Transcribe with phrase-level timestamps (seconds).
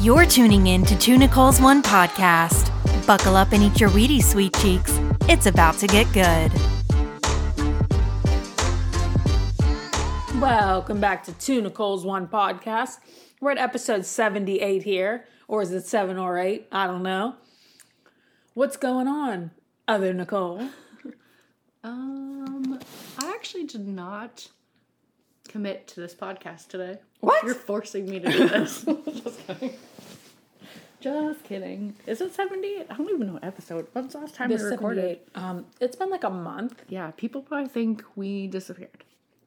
[0.00, 2.74] You're tuning in to Two Nicole's One podcast.
[3.06, 4.98] Buckle up and eat your Wheaties, sweet cheeks.
[5.28, 6.50] It's about to get good.
[10.40, 13.00] Welcome back to Two Nicole's One podcast.
[13.42, 16.66] We're at episode 78 here, or is it seven or eight?
[16.72, 17.34] I don't know.
[18.54, 19.50] What's going on,
[19.86, 20.66] other Nicole?
[21.82, 22.78] Um,
[23.18, 24.50] I actually did not
[25.48, 26.98] commit to this podcast today.
[27.20, 27.42] What?
[27.42, 28.84] You're forcing me to do this.
[31.00, 31.96] Just kidding.
[32.06, 32.86] Is it 78?
[32.90, 33.86] I don't even know what episode.
[33.92, 35.20] When's the last time This we recorded?
[35.34, 39.04] Um, it's been like a month, Yeah, people probably think we disappeared.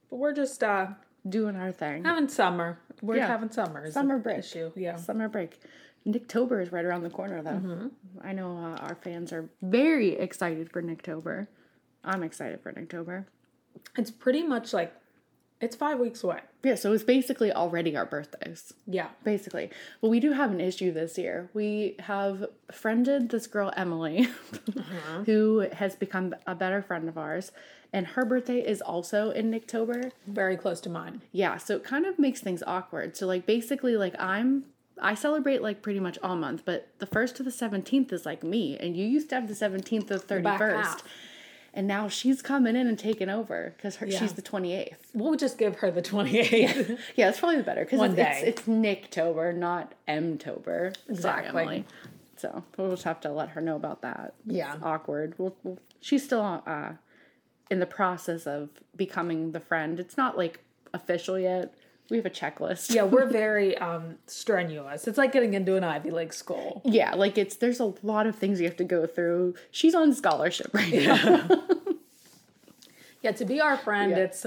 [0.09, 0.87] but we're just uh
[1.27, 2.03] Doing our thing.
[2.03, 2.79] having summer.
[3.01, 3.27] We're Yeah.
[3.27, 3.89] having summer.
[3.91, 4.39] Summer break.
[4.39, 4.71] Issue.
[4.75, 4.97] Yeah.
[4.97, 5.57] Summer break.
[6.05, 7.51] Nicktober is right around the corner, though.
[7.51, 7.87] Mm-hmm.
[8.21, 11.47] I know uh, our fans are very excited for Nicktober.
[12.03, 13.25] I'm excited for Nicktober.
[13.97, 14.93] It's pretty much like
[15.63, 16.39] it's five weeks away.
[16.63, 18.73] Yeah, so it's basically already our birthdays.
[18.85, 19.07] Yeah.
[19.23, 19.69] Basically.
[20.01, 21.49] But we do have an issue this year.
[21.53, 24.27] We have friended this girl, Emily,
[24.77, 25.23] uh-huh.
[25.25, 27.51] who has become a better friend of ours.
[27.91, 30.11] And her birthday is also in Nicktober.
[30.27, 31.21] Very close to mine.
[31.31, 33.15] Yeah, so it kind of makes things awkward.
[33.15, 34.65] So, like, basically, like, I'm.
[35.01, 38.43] I celebrate like pretty much all month, but the first to the 17th is like
[38.43, 38.77] me.
[38.77, 40.83] And you used to have the 17th to 31st.
[40.83, 41.03] half.
[41.75, 44.19] And now she's coming in and taking over because Yeah.
[44.19, 44.97] she's the 28th.
[45.15, 46.99] We'll just give her the 28th.
[47.15, 48.41] Yeah, that's probably the better because it's, day.
[48.45, 50.93] it's it's Nicktober, not Mtober.
[50.95, 51.61] Sorry, Exactly.
[51.61, 51.85] Emily.
[52.37, 54.33] So we'll just have to let her know about that.
[54.45, 54.75] It's Yeah.
[54.83, 55.33] awkward.
[55.39, 56.91] We'll, we'll, she's still uh,
[57.71, 59.99] in the process of becoming the friend.
[59.99, 60.59] It's not like
[60.93, 61.73] official yet.
[62.09, 62.93] We have a checklist.
[62.93, 65.07] yeah, we're very um strenuous.
[65.07, 66.81] It's like getting into an Ivy League school.
[66.85, 69.55] yeah, like it's there's a lot of things you have to go through.
[69.71, 71.63] She's on scholarship right now.
[73.21, 74.17] Yeah, to be our friend, Yeah.
[74.17, 74.45] it's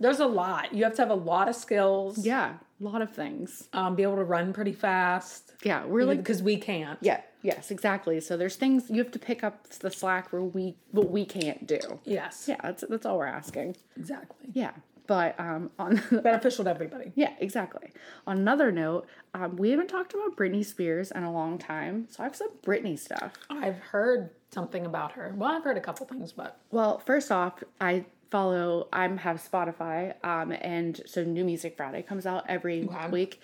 [0.00, 0.72] there's a lot.
[0.72, 2.24] You have to have a lot of skills.
[2.24, 3.68] yeah, a lot of things.
[3.74, 5.52] Um, be able to run pretty fast.
[5.62, 6.98] Yeah, we're like because we can't.
[7.02, 8.20] yeah, yes, exactly.
[8.20, 11.66] So there's things you have to pick up the slack where we what we can't
[11.66, 12.00] do.
[12.04, 12.46] Yes.
[12.48, 13.76] Yeah, that's that's all we're asking.
[13.94, 14.48] Exactly.
[14.54, 14.70] Yeah,
[15.06, 17.12] but um, on Beneficial to everybody.
[17.14, 17.90] yeah, exactly.
[18.26, 22.22] On another note, um, we haven't talked about Britney Spears in a long time, so
[22.22, 23.32] I have some Britney stuff.
[23.50, 25.34] I've heard something about her.
[25.36, 28.88] Well, I've heard a couple things, but Well, first off, I follow.
[28.92, 33.08] I have Spotify, um, and so New Music Friday comes out every Okay.
[33.10, 33.40] week.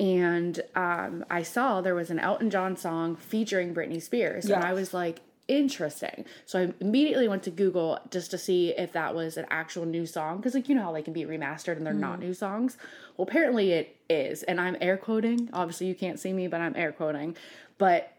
[0.00, 4.72] And um, I saw there was an Elton John song featuring Britney Spears, and I
[4.72, 5.20] was like,
[5.56, 6.24] interesting.
[6.46, 10.06] So I immediately went to Google just to see if that was an actual new
[10.06, 12.22] song, because like you know how they can be remastered and they're not mm.
[12.22, 12.76] new songs.
[13.16, 15.50] Well, apparently it is, and I'm air quoting.
[15.52, 17.36] Obviously, you can't see me, but I'm air quoting.
[17.78, 18.12] But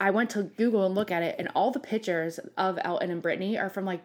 [0.00, 3.22] I went to Google and look at it, and all the pictures of Elton and
[3.22, 4.02] Britney are from like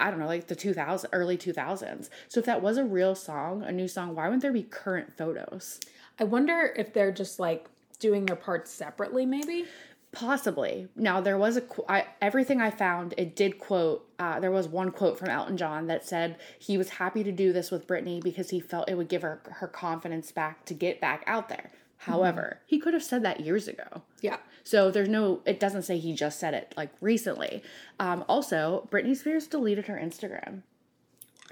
[0.00, 2.08] I don't know, like the 2000 early 2000s.
[2.28, 5.16] So if that was a real song, a new song, why wouldn't there be current
[5.16, 5.78] photos?
[6.18, 7.68] I wonder if they're just like
[8.00, 9.64] doing their parts separately, maybe.
[10.12, 10.88] Possibly.
[10.94, 13.14] Now there was a I, everything I found.
[13.16, 14.08] It did quote.
[14.18, 17.52] Uh, there was one quote from Elton John that said he was happy to do
[17.52, 21.00] this with Britney because he felt it would give her her confidence back to get
[21.00, 21.70] back out there.
[21.96, 24.02] However, he could have said that years ago.
[24.20, 24.38] Yeah.
[24.64, 27.62] So there's no, it doesn't say he just said it like recently.
[28.00, 30.62] Um, also, Britney Spears deleted her Instagram.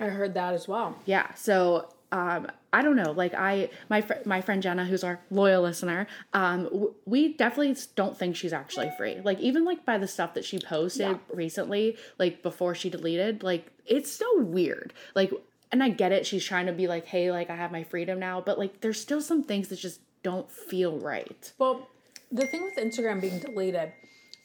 [0.00, 0.97] I heard that as well.
[1.04, 1.32] Yeah.
[1.34, 3.12] So um, I don't know.
[3.12, 7.76] Like I, my fr- my friend Jenna, who's our loyal listener, um, w- we definitely
[7.97, 9.21] don't think she's actually free.
[9.25, 11.16] Like even like by the stuff that she posted Yeah.
[11.32, 14.93] recently, like before she deleted, like it's still weird.
[15.15, 15.32] Like,
[15.72, 16.26] and I get it.
[16.26, 19.00] She's trying to be like, hey, like I have my freedom now, but like there's
[19.00, 21.53] still some things that just don't feel right.
[21.59, 21.88] Well,
[22.32, 23.93] the thing with Instagram being deleted,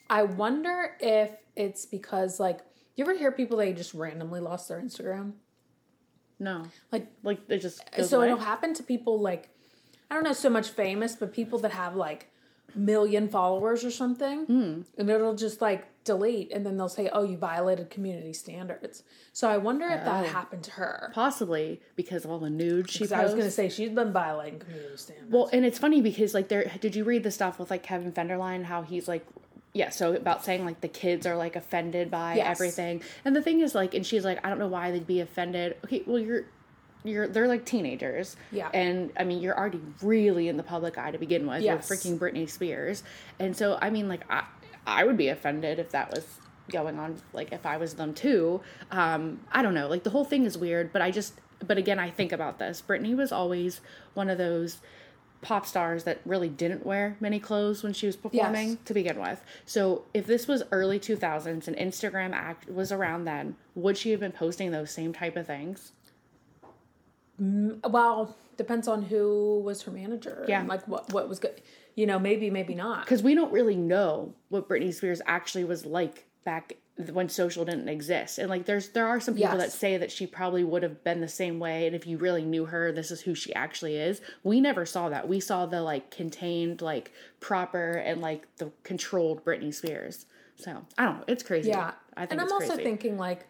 [0.08, 2.60] I wonder if it's because like
[2.96, 5.32] you ever hear people they just randomly lost their Instagram?
[6.38, 8.26] No, Like like it just so away.
[8.26, 9.48] it'll happen to people like
[10.10, 12.30] I don't know so much famous, but people that have like
[12.74, 14.80] million followers or something, Hmm.
[14.98, 19.02] and it'll just like delete, and then they'll say, "Oh, you violated community standards."
[19.32, 20.04] So I wonder if Oh.
[20.04, 21.10] that happened to her.
[21.14, 24.96] possibly because of all the nudes she I was gonna say she's been violating community
[24.96, 25.32] standards.
[25.32, 28.12] Well, and it's funny because like there did you read the stuff with like Kevin
[28.12, 29.26] Federline how he's like
[29.76, 32.46] yeah, so about saying like the kids are like offended by Yes.
[32.48, 33.02] everything.
[33.24, 35.76] And the thing is like and she's like I don't know why they'd be offended.
[35.84, 36.44] Okay, well you're
[37.04, 38.36] you're they're like teenagers.
[38.50, 38.70] Yeah.
[38.72, 41.62] And I mean, you're already really in the public eye to begin with.
[41.62, 41.88] Yes.
[41.88, 43.02] You're freaking Britney Spears.
[43.38, 44.44] And so I mean like I
[44.86, 46.26] I would be offended if that was
[46.70, 48.62] going on like if I was them too.
[48.90, 49.88] Um I don't know.
[49.88, 51.34] Like the whole thing is weird, but I just
[51.66, 52.82] but again I think about this.
[52.86, 53.80] Britney was always
[54.14, 54.78] one of those
[55.42, 58.78] pop stars that really didn't wear many clothes when she was performing Yes.
[58.86, 59.42] to begin with.
[59.64, 64.20] So if this was early 2000s and Instagram act was around then, would she have
[64.20, 65.92] been posting those same type of things?
[67.38, 70.44] Well, depends on who was her manager.
[70.48, 70.60] Yeah.
[70.60, 71.60] And like what what was good.
[71.94, 73.04] You know, maybe maybe not.
[73.04, 76.74] because we don't really know what Britney Spears actually was like back
[77.12, 78.38] when social didn't exist.
[78.38, 81.20] And like there's there are some people that say that she probably would have been
[81.20, 84.20] the same way and if you really knew her this is who she actually is.
[84.42, 85.28] We never saw that.
[85.28, 90.26] We saw the like contained like proper and like the controlled Britney Spears.
[90.56, 91.68] So, I don't know, it's crazy.
[91.68, 91.92] Yeah.
[92.16, 92.84] I think and I'm it's also crazy.
[92.84, 93.46] thinking like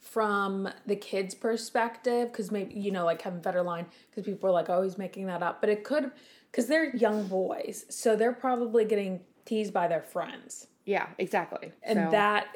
[0.00, 4.70] from the kids' perspective, because maybe you know, like Kevin Federline, because people are like
[4.70, 6.10] always making that up, but it could
[6.50, 10.68] because they're young boys, so they're probably getting teased by their friends.
[10.88, 11.70] Yeah, exactly.
[11.82, 12.46] and So- that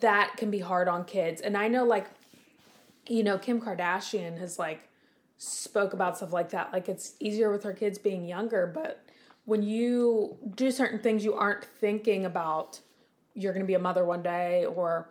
[0.00, 2.06] that can be hard on kids and i know like
[3.06, 4.88] you know kim kardashian has like
[5.38, 9.04] spoke about stuff like that like it's easier with her kids being younger but
[9.46, 12.78] when you do certain things you aren't thinking about
[13.34, 15.08] you're going to be a mother one day or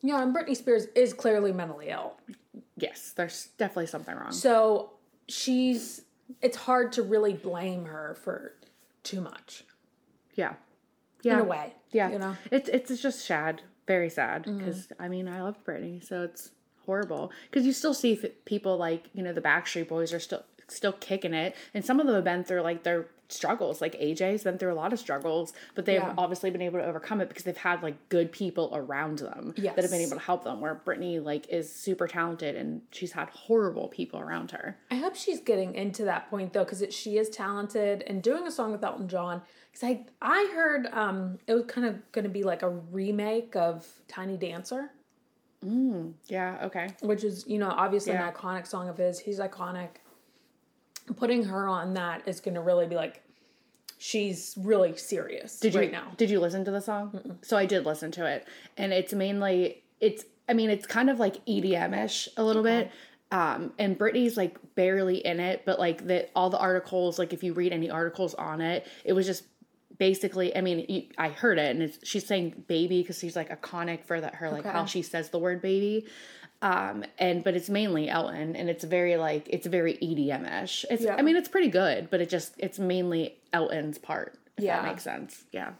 [0.00, 2.14] you know and britney spears is clearly mentally ill
[2.76, 4.32] yes, there's definitely something wrong.
[4.32, 4.90] so
[5.28, 6.02] she's
[6.40, 8.54] it's hard to really blame her for
[9.02, 9.64] too much
[10.36, 10.54] yeah.
[11.24, 11.34] Yeah.
[11.34, 14.44] in a way Yeah, you know it's it's just sad, very sad.
[14.44, 14.58] Mm-hmm.
[14.58, 16.50] Because I mean, I love Britney, so it's
[16.86, 17.32] horrible.
[17.50, 21.34] Because you still see people like you know the Backstreet Boys are still still kicking
[21.34, 23.80] it, and some of them have been through like their struggles.
[23.80, 26.14] Like AJ's been through a lot of struggles, but they've Yeah.
[26.16, 29.76] obviously been able to overcome it because they've had like good people around them that
[29.76, 30.60] have been able to help them.
[30.60, 34.76] Where Britney like is super talented and she's had horrible people around her.
[34.90, 38.50] I hope she's getting into that point though, because she is talented and doing a
[38.50, 39.42] song with Elton John.
[39.74, 43.56] Because I I heard um it was kind of going to be like a remake
[43.56, 44.90] of Tiny Dancer,
[46.26, 46.58] Yeah.
[46.64, 46.88] Okay.
[47.00, 48.28] which is you know obviously Yeah.
[48.28, 49.18] an iconic song of his.
[49.18, 49.88] He's iconic.
[51.16, 53.22] Putting her on that is going to really be like
[53.98, 56.12] she's really serious Did right you now.
[56.16, 57.38] did you listen to the song?
[57.42, 58.46] So I did listen to it,
[58.76, 60.24] and it's mainly it's.
[60.48, 62.90] I mean, it's kind of like EDM-ish a little bit.
[63.30, 67.42] Um, and Britney's like barely in it, but like that all the articles, like if
[67.42, 69.44] you read any articles on it, it was just
[69.98, 70.56] basically.
[70.56, 74.04] I mean, you, I heard it, and it's, she's saying baby because she's like iconic
[74.04, 76.06] for that her like how she says the word baby.
[76.62, 80.86] Um, and but it's mainly Elton, and it's very like it's very EDM-ish.
[80.90, 81.16] It's Yeah.
[81.16, 84.38] I mean, it's pretty good, but it just it's mainly Elton's part.
[84.56, 84.80] If Yeah.
[84.82, 85.44] that makes sense.
[85.52, 85.72] Yeah.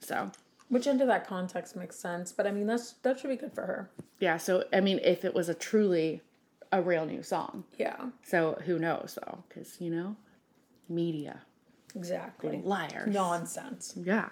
[0.00, 0.30] So
[0.68, 3.62] Which into that context makes sense, but I mean that's that should be good for
[3.66, 3.90] her.
[4.20, 6.20] yeah, so I mean, if it was a truly
[6.70, 9.42] a real new song, Yeah, so who knows though?
[9.48, 10.14] Because you know,
[10.88, 11.40] media
[11.94, 12.60] exactly.
[12.64, 13.12] liars.
[13.12, 13.94] Nonsense.
[13.96, 14.28] Yeah.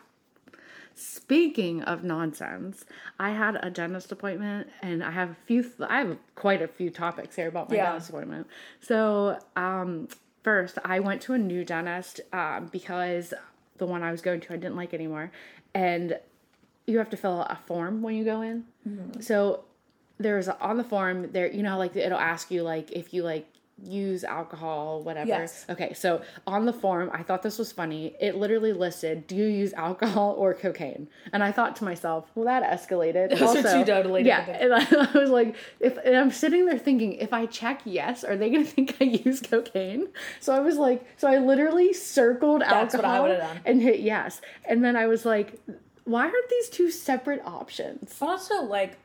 [0.94, 2.86] Speaking of nonsense,
[3.18, 5.70] I had a dentist appointment, and I have a few.
[5.86, 7.90] I have quite a few topics here about my Yeah.
[7.90, 8.46] dentist appointment.
[8.80, 10.08] So, um,
[10.42, 13.34] first, I went to a new dentist um, because
[13.76, 15.30] the one I was going to I didn't like anymore,
[15.74, 16.18] and
[16.86, 18.64] you have to fill out a form when you go in.
[19.20, 19.64] So
[20.18, 23.22] there's a, on the form there, you know, like it'll ask you like if you
[23.22, 23.46] like
[23.82, 25.28] use alcohol, whatever.
[25.28, 25.66] Yes.
[25.68, 28.16] Okay, so on the form, I thought this was funny.
[28.20, 32.46] It literally listed, "Do you use alcohol or cocaine?" And I thought to myself, "Well,
[32.46, 34.78] that escalated." Those are two totally Yeah, and I,
[35.14, 38.50] I was like, if and I'm sitting there thinking, if I check yes, are they
[38.50, 40.08] gonna think I use cocaine?
[40.40, 43.26] So I was like, so I literally circled That's alcohol
[43.64, 45.60] and hit yes, and then I was like,
[46.04, 48.16] why aren't these two separate options?
[48.22, 48.96] Also, like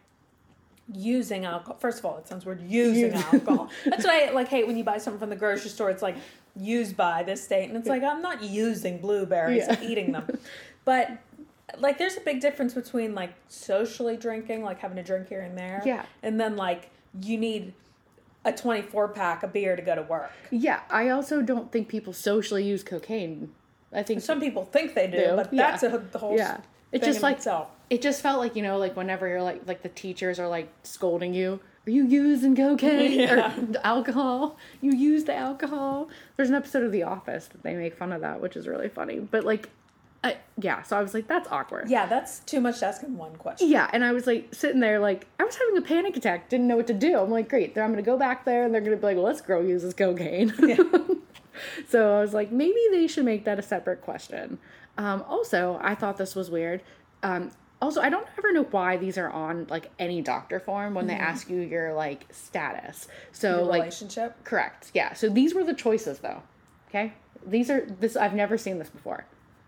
[0.93, 1.77] using alcohol.
[1.79, 2.61] First of all, it sounds weird.
[2.61, 3.69] Using alcohol.
[3.85, 5.89] That's why I like hate when you buy something from the grocery store.
[5.89, 6.15] It's like
[6.55, 9.65] used by this state, and it's like I'm not using blueberries.
[9.69, 10.27] I'm eating them.
[10.83, 11.11] But
[11.77, 15.55] like, there's a big difference between like socially drinking, like having a drink here and
[15.55, 16.05] there, Yeah.
[16.23, 16.89] and then like
[17.21, 17.73] you need
[18.43, 20.31] a 24 pack of beer to go to work.
[20.49, 23.51] Yeah, I also don't think people socially use cocaine.
[23.93, 25.69] I think Some people think they do, Do, but yeah.
[25.69, 26.61] that's a the whole Yeah.
[26.91, 27.67] It's thing just in like itself.
[27.91, 30.69] It just felt like you know like whenever you're like like the teachers are like
[30.83, 33.35] scolding you are you using cocaine Yeah.
[33.59, 34.55] or alcohol?
[34.81, 36.09] You use the alcohol.
[36.37, 38.87] There's an episode of the office that they make fun of that which is really
[38.89, 39.19] funny.
[39.19, 39.69] But like
[40.23, 41.89] I, yeah so i was like that's awkward.
[41.89, 43.67] Yeah, that's too much to ask in one question.
[43.69, 46.67] yeah and i was like sitting there like i was having a panic attack didn't
[46.67, 47.17] know what to do.
[47.17, 49.25] I'm like great then i'm gonna go back there and they're gonna be like well
[49.33, 50.53] this girl uses cocaine
[51.89, 54.59] so i was like maybe they should make that a separate question.
[54.97, 56.83] Um, also i thought this was weird.
[57.23, 57.49] Um,
[57.81, 61.13] also i don't ever know why these are on like any doctor form when they
[61.13, 61.23] mm-hmm.
[61.23, 64.43] ask you your like status so Your like relationship.
[64.43, 64.91] Correct.
[64.93, 65.13] Yeah.
[65.13, 66.43] So these were the choices though.
[66.89, 67.13] Okay?
[67.45, 69.25] These are this I've never seen this before.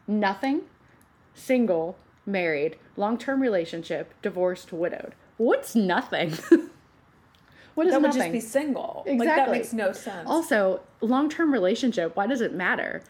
[0.07, 0.61] Nothing,
[1.33, 5.15] single, married, long-term relationship, divorced, widowed.
[5.37, 6.31] What's nothing?
[7.73, 8.21] what is That would nothing?
[8.21, 9.03] just be single.
[9.07, 10.29] Like that makes no sense.
[10.29, 13.01] also, long-term relationship, why does it matter?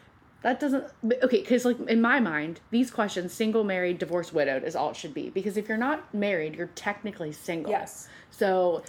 [0.44, 0.84] That doesn't
[1.22, 4.96] okay, cuz like in my mind, these questions single, married, divorced, widowed is all it
[4.96, 7.72] should be because if you're not married, you're technically single.
[7.72, 8.08] Yes.
[8.30, 8.82] So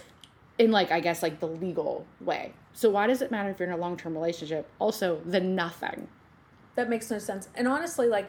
[0.58, 2.52] in like I guess like the legal way.
[2.74, 4.68] So why does it matter if you're in a long term relationship?
[4.78, 6.08] Also, the nothing.
[6.74, 7.48] That makes no sense.
[7.54, 8.28] And honestly, like,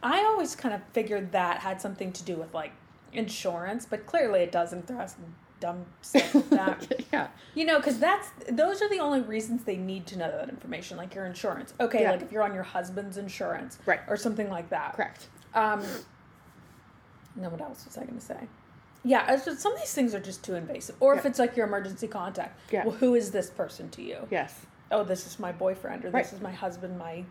[0.00, 2.70] I always kind of figured that had something to do with like
[3.12, 4.86] insurance, but clearly it doesn't.
[4.86, 5.34] There some
[5.64, 6.86] dumb stuff with that.
[7.12, 7.28] yeah.
[7.54, 10.98] You know, because that's those are the only reasons they need to know that information,
[10.98, 11.72] like your insurance.
[11.80, 12.10] Okay, Yeah.
[12.10, 14.00] like if you're on your husband's insurance, Right.
[14.06, 14.94] or something like that.
[14.94, 15.28] Correct.
[15.54, 15.82] Um,
[17.36, 18.36] no, what else was I going to say?
[19.04, 20.96] Yeah, just, some of these things are just too invasive.
[21.00, 22.58] Or if it's like your emergency contact.
[22.70, 22.84] Yeah.
[22.84, 24.18] Well, who is this person to you?
[24.30, 24.66] Yes.
[24.90, 26.24] Oh, this is my boyfriend, or Right.
[26.24, 27.24] this is my husband, my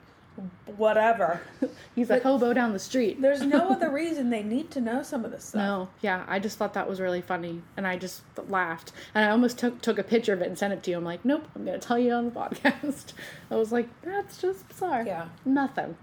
[0.77, 1.41] whatever.
[1.95, 3.21] He's a hobo down the street.
[3.21, 5.59] There's no other reason they need to know some of this stuff.
[5.59, 9.29] No, yeah, I just thought that was really funny, and I just laughed, and I
[9.29, 10.97] almost took took a picture of it and sent it to you.
[10.97, 13.13] I'm like, nope, I'm gonna tell you on the podcast.
[13.51, 15.03] I was like, that's just bizarre.
[15.05, 15.27] Yeah.
[15.45, 15.95] nothing,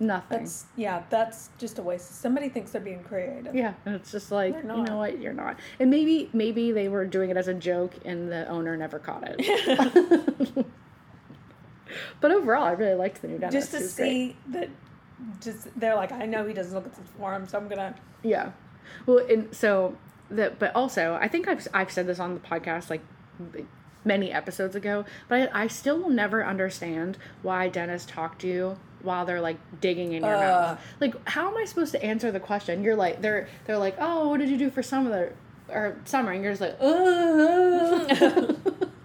[0.00, 0.38] nothing.
[0.38, 2.20] That's yeah, that's just a waste.
[2.20, 3.54] Somebody thinks they're being creative.
[3.54, 5.58] yeah, and it's just like, you know what, you're not.
[5.78, 9.24] And maybe maybe they were doing it as a joke, and the owner never caught
[9.26, 10.66] it.
[12.20, 13.70] but overall, I really liked the new dentist.
[13.72, 14.10] Just to great.
[14.10, 14.68] see that
[15.40, 18.52] just they're like, I know he doesn't look at the form, so I'm gonna Yeah.
[19.06, 19.96] Well, and so
[20.30, 23.02] that, but also, I think I've I've said this on the podcast like
[24.04, 28.78] many episodes ago, but I, I still will never understand why dentists talk to you
[29.02, 30.40] while they're like digging in your Uh.
[30.40, 30.80] mouth.
[31.00, 32.82] Like, how am I supposed to answer the question?
[32.82, 35.32] You're like, they're they're like, oh, what did you do for summer
[35.68, 36.32] or summer?
[36.32, 38.54] And you're just like, uh.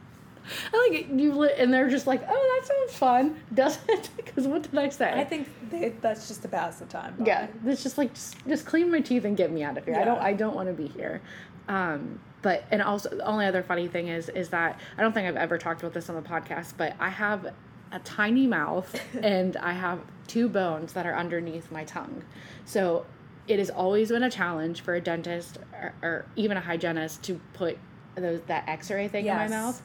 [0.74, 4.10] I like it, you li- and they're just like, oh, that sounds fun, doesn't it?
[4.18, 5.12] Because what did I say?
[5.12, 7.16] I think they, that's just to pass the time.
[7.18, 7.26] by.
[7.26, 9.96] Yeah, it's just like just, just clean my teeth and get me out of here.
[9.96, 11.22] I don't I don't want to be here.
[11.68, 15.28] Um, but and also the only other funny thing is is that I don't think
[15.28, 17.54] I've ever talked about this on the podcast, but I have
[17.92, 22.24] a tiny mouth and I have two bones that are underneath my tongue.
[22.66, 23.06] So
[23.48, 27.40] it has always been a challenge for a dentist or, or even a hygienist to
[27.54, 27.78] put
[28.16, 29.82] those that X-ray thing in my mouth.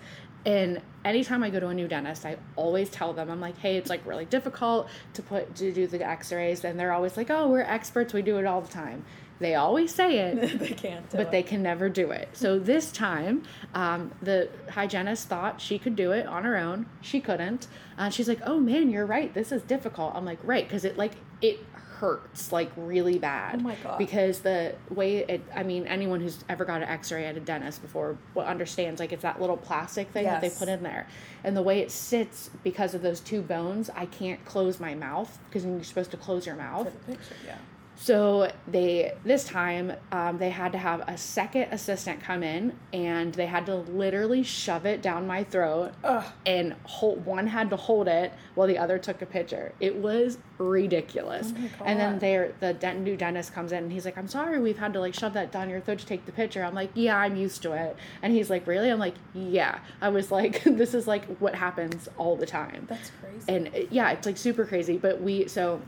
[0.46, 3.76] And anytime I go to a new dentist, I always tell them, I'm like, hey,
[3.76, 6.64] it's like really difficult to put to do the x-rays.
[6.64, 9.04] And they're always like, oh, we're experts, we do it all the time.
[9.40, 11.08] They always say it, they can't.
[11.10, 11.30] Do but it.
[11.30, 12.28] they can never do it.
[12.32, 16.86] So this time, um, the hygienist thought she could do it on her own.
[17.00, 17.68] She couldn't.
[17.96, 19.32] And she's like, "Oh man, you're right.
[19.32, 21.60] This is difficult." I'm like, "Right," because it like it
[22.00, 23.56] hurts like really bad.
[23.60, 23.98] Oh my God.
[23.98, 27.82] Because the way it, I mean, anyone who's ever got an X-ray at a dentist
[27.82, 31.06] before understands like it's that little plastic thing that they put in there,
[31.44, 35.38] and the way it sits because of those two bones, I can't close my mouth
[35.48, 36.88] because you're supposed to close your mouth.
[37.06, 37.58] Picture, yeah.
[38.00, 43.34] So they this time um, they had to have a second assistant come in, and
[43.34, 46.24] they had to literally shove it down my throat, Ugh.
[46.46, 49.72] and hold, one had to hold it while the other took a picture.
[49.80, 51.52] It was ridiculous.
[51.80, 54.60] Oh and then they the dent, new dentist comes in, and he's like, "I'm sorry,
[54.60, 56.90] we've had to like shove that down your throat to take the picture." I'm like,
[56.94, 60.62] "Yeah, I'm used to it." And he's like, "Really?" I'm like, "Yeah." I was like,
[60.64, 63.44] "This is like what happens all the time." That's crazy.
[63.48, 64.98] and uh, yeah, it's like super crazy.
[64.98, 65.82] But we so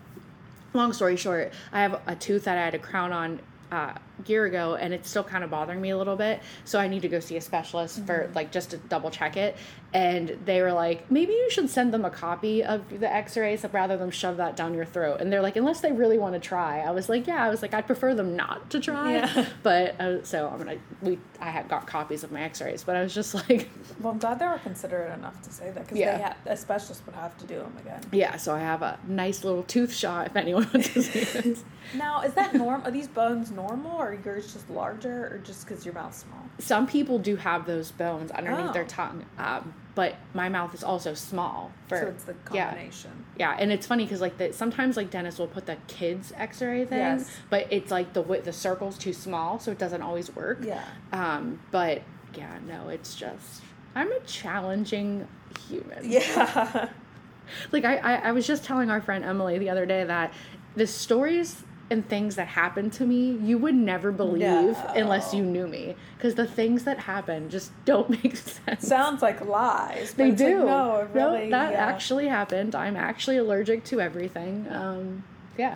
[0.73, 3.95] long story short, I have a tooth that I had a crown on uh,
[4.27, 6.41] year ago, and it's still kind of bothering me a little bit.
[6.65, 9.57] So I need to go see a specialist for like just to double check it.
[9.93, 13.97] And they were like, maybe you should send them a copy of the X-rays rather
[13.97, 15.21] than shove that down your throat.
[15.21, 16.79] And they're like, unless they really want to try.
[16.81, 17.45] I was like, yeah.
[17.45, 19.15] I was like, I'd prefer them not to try.
[19.15, 19.47] Yeah.
[19.62, 23.03] But uh, so I'm gonna we I had got copies of my X-rays, but I
[23.03, 23.69] was just like.
[24.00, 26.19] well, I'm glad they were considerate enough to say that because Yeah.
[26.29, 28.00] ha- a specialist would have to do them again.
[28.12, 31.59] Yeah, so I have a nice little tooth shot if anyone wants to see it.
[31.95, 32.87] Now, is that normal?
[32.87, 36.40] Are these bones normal, or are yours just larger, or just because your mouth's small?
[36.59, 38.88] Some people do have those bones underneath their Oh.
[38.88, 41.73] tongue, um, but my mouth is also small.
[41.88, 43.25] For so it's the yeah, combination.
[43.38, 46.85] yeah, and it's funny because like the, sometimes like dentists will put the kids X-ray
[46.85, 47.31] thing, Yes.
[47.50, 50.59] but it's like the the circle's too small, so it doesn't always work.
[50.64, 50.85] Yeah.
[51.12, 52.02] Um, but
[52.35, 53.62] yeah, no, it's just
[53.95, 55.26] I'm a challenging
[55.69, 55.99] human.
[56.11, 56.88] Yeah.
[57.73, 60.33] like I, I i was just telling our friend emily the other day that
[60.76, 65.66] the stories and things that happen to me you would never believe unless you knew
[65.66, 70.14] me because the things that happen just don't make sense Sounds like lies.
[70.14, 71.50] They do Like, no, really.
[71.50, 71.87] that yeah.
[71.87, 75.25] actually happened i'm actually allergic to everything um
[75.59, 75.75] yeah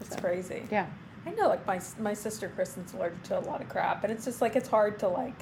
[0.00, 0.62] It's So, crazy.
[0.70, 0.86] yeah
[1.28, 4.24] I know, like my my sister Kristen's allergic to a lot of crap, and it's
[4.24, 5.34] just like it's hard to like.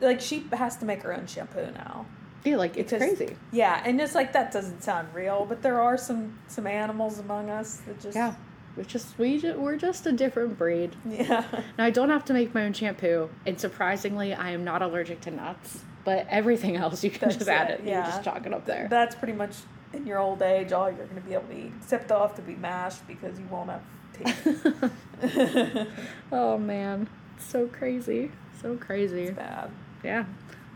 [0.00, 2.06] Like she has to make her own shampoo now.
[2.44, 5.80] yeah like it's Because- crazy Yeah, and it's like that doesn't sound real, but there
[5.80, 8.34] are some some animals among us that just yeah
[8.78, 11.44] we're just we ju- we're just a different breed yeah.
[11.76, 15.20] Now I don't have to make my own shampoo, and surprisingly, I am not allergic
[15.22, 15.84] to nuts.
[16.04, 17.84] But everything else, you can That's just add it, it.
[17.84, 18.06] You yeah.
[18.06, 18.86] just chalk it up there.
[18.88, 19.56] That's pretty much
[19.92, 22.34] in your old age all you're going to be able to eat, except they'll have
[22.36, 23.82] to be mashed because you won't have
[24.14, 25.88] teeth.
[26.32, 27.08] oh man,
[27.38, 28.30] so crazy,
[28.62, 29.30] So crazy.
[29.30, 29.70] Bad.
[30.04, 30.24] Yeah.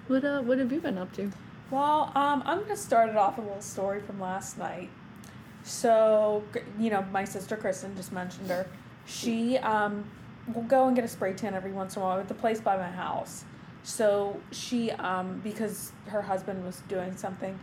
[0.08, 1.30] What uh what have you been up to?
[1.70, 4.90] Well, um, I'm gonna start it off with a little story from last night.
[5.64, 6.42] So,
[6.78, 8.66] you know, my sister Kristen just mentioned her.
[9.06, 10.04] She um,
[10.54, 12.60] will go and get a spray tan every once in a while at the place
[12.60, 13.44] by my house.
[13.84, 17.58] So she, um, because her husband was doing something,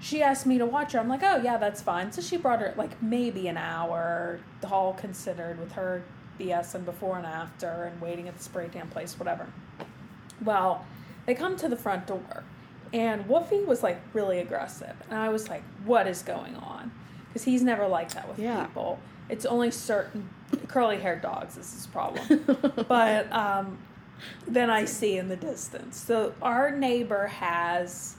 [0.00, 1.00] she asked me to watch her.
[1.00, 2.12] I'm like, oh yeah, that's fine.
[2.12, 6.02] So she brought her like maybe an hour, all considered, with her
[6.38, 9.46] BS and before and after, and waiting at the spray tan place, whatever.
[10.44, 10.86] Well,
[11.26, 12.44] they come to the front door,
[12.92, 16.92] and Wolfie was like really aggressive, and I was like, what is going on?
[17.38, 18.64] Because he's never like that with Yeah.
[18.64, 18.98] people.
[19.28, 20.28] It's only certain
[20.66, 22.44] curly haired dogs is his problem.
[22.88, 23.78] but um,
[24.48, 25.96] then I see in the distance.
[26.00, 28.16] So our neighbor has,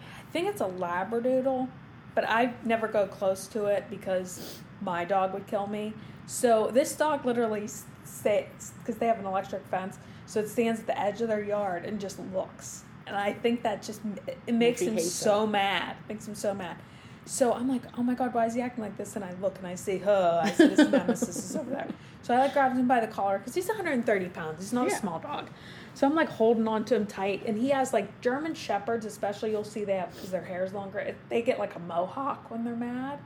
[0.00, 1.68] I think it's a Labradoodle,
[2.16, 5.94] but I never go close to it because my dog would kill me.
[6.26, 7.68] So this dog literally
[8.02, 10.00] stays because they have an electric fence.
[10.26, 12.82] So it stands at the edge of their yard and just looks.
[13.06, 14.00] And I think that just
[14.48, 15.94] it makes him so mad.
[16.08, 16.76] Makes him so mad.
[17.24, 19.14] So I'm like, oh my god, why is he acting like this?
[19.16, 21.88] And I look and I see, huh, I see this nemesis is over there.
[22.22, 24.60] So I like grabbed him by the collar because he's 130 pounds.
[24.60, 24.96] He's not Yeah.
[24.96, 25.48] a small dog.
[25.94, 29.50] So I'm like holding on to him tight, and he has like German shepherds, especially.
[29.50, 31.14] You'll see they have because their hair is longer.
[31.28, 33.18] They get like a mohawk when they're mad.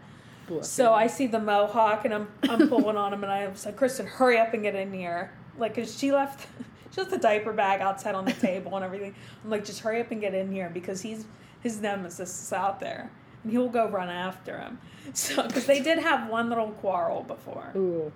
[0.63, 3.77] So I see the mohawk, and I'm I'm pulling on him, and I was like,
[3.77, 5.31] Kristen, hurry up and get in here.
[5.59, 6.47] Like, 'cause she left,
[6.93, 9.15] she left the diaper bag outside on the table and everything.
[9.45, 11.25] I'm like, just hurry up and get in here because he's
[11.63, 13.11] his nemesis is out there,
[13.47, 14.79] and he will go run after him.
[15.13, 17.71] So, because they did have one little quarrel before.
[17.77, 18.11] Ooh.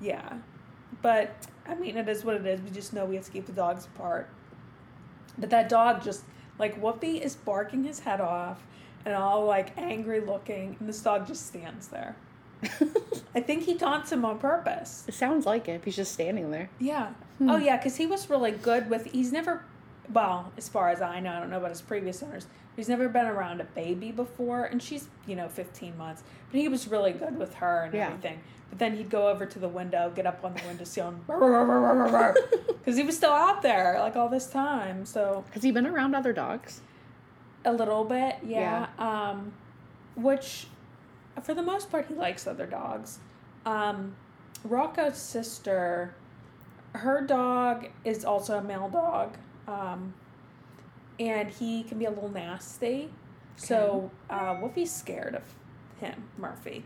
[0.00, 0.38] Yeah.
[1.02, 1.34] But
[1.68, 2.62] I mean it is what it is.
[2.62, 4.30] We just know we have to keep the dogs apart.
[5.36, 6.24] But that dog just
[6.58, 8.62] like Wolfie is barking his head off
[9.04, 12.16] and all like angry looking and this dog just stands there.
[13.34, 15.04] I think he taunts him on purpose.
[15.06, 15.72] It sounds like it.
[15.72, 16.70] if He's just standing there.
[16.78, 17.08] Yeah.
[17.36, 17.50] Hmm.
[17.50, 19.12] Oh yeah, because he was really good with.
[19.12, 19.62] He's never,
[20.12, 22.46] well, as far as I know, I don't know about his previous owners.
[22.76, 26.22] He's never been around a baby before, and she's you know fifteen months.
[26.50, 28.06] But he was really good with her and Yeah.
[28.08, 28.40] everything.
[28.70, 31.26] But then he'd go over to the window, get up on the windowsill, and
[32.78, 35.06] because he was still out there like all this time.
[35.06, 36.80] So Has he been around other dogs?
[37.66, 38.88] a little bit, yeah.
[38.98, 39.52] Um,
[40.16, 40.66] which,
[41.42, 43.20] for the most part, he likes other dogs.
[43.64, 44.16] Um,
[44.64, 46.14] Rocco's sister,
[46.92, 49.36] her dog is also a male dog,
[49.68, 50.14] um,
[51.20, 53.10] and he can be a little nasty.
[53.56, 55.42] So uh, Wolfie's scared of
[56.00, 56.84] him, Murphy.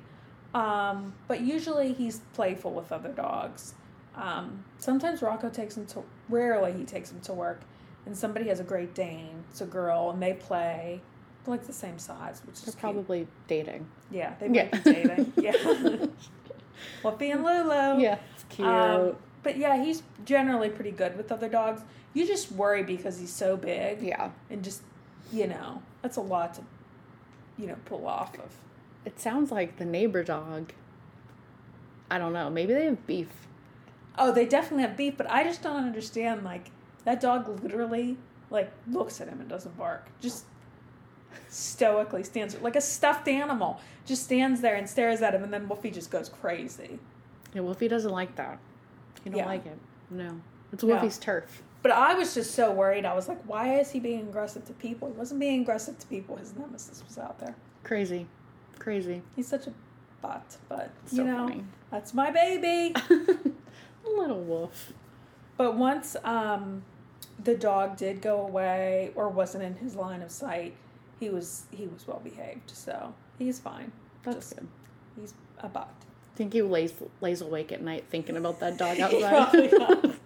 [0.55, 3.75] Um, but usually he's playful with other dogs.
[4.15, 6.03] Um, sometimes Rocco takes him to.
[6.29, 7.61] Rarely he takes him to work,
[8.07, 9.45] and somebody has a Great Dane.
[9.51, 11.01] It's a girl, and they play.
[11.45, 12.81] They're like the same size, which is They're cute.
[12.81, 13.89] probably dating.
[14.11, 14.35] yeah.
[14.41, 14.69] They Yeah.
[14.73, 15.33] might be dating.
[15.37, 16.07] yeah.
[17.03, 18.01] Wolfie and Lulu.
[18.01, 18.67] Yeah, it's cute.
[18.69, 21.83] Um, but yeah, he's generally pretty good with other dogs.
[22.19, 24.03] You just worry because he's so big.
[24.03, 24.31] yeah.
[24.51, 24.83] And just,
[25.33, 26.63] you know, that's a lot to,
[27.57, 28.57] you know, pull off of.
[29.05, 30.73] It sounds like the neighbor dog.
[32.11, 32.51] I don't know.
[32.51, 33.29] Maybe they have beef.
[34.19, 36.43] Oh, they definitely have beef, but I just don't understand.
[36.43, 36.73] Like,
[37.05, 38.17] that dog literally,
[38.51, 40.09] like, looks at him and doesn't bark.
[40.21, 40.45] Just
[41.49, 43.81] stoically stands like a stuffed animal.
[44.07, 46.99] Just stands there and stares at him, and then Wolfie just goes crazy.
[47.55, 48.59] Yeah, Wolfie doesn't like that.
[49.23, 49.47] He don't Yeah.
[49.47, 49.79] like it.
[50.11, 50.41] No.
[50.73, 50.95] It's No.
[50.95, 51.63] Wolfie's turf.
[51.83, 53.05] But I was just so worried.
[53.05, 55.09] I was like, why is he being aggressive to people?
[55.09, 56.37] He wasn't being aggressive to people.
[56.37, 57.55] His nemesis was out there.
[57.85, 58.27] Crazy.
[58.79, 59.23] Crazy.
[59.37, 59.73] He's such a
[60.21, 61.65] butt, but So you know, funny.
[61.91, 62.95] that's my baby.
[64.05, 64.93] Little wolf.
[65.57, 66.83] but once um,
[67.45, 70.75] the dog did go away or wasn't in his line of sight,
[71.21, 72.71] he was he was well behaved.
[72.71, 73.93] So he's fine.
[74.25, 74.69] That's Just- good.
[75.21, 75.89] He's a butt.
[76.37, 80.18] think he lays lays awake at night thinking about that dog outside.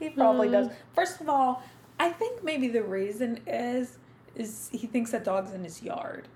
[0.00, 0.62] He probably Uh.
[0.62, 0.68] does.
[0.94, 1.62] First of all,
[2.00, 3.98] I think maybe the reason is
[4.34, 6.26] is he thinks that dog's in his yard.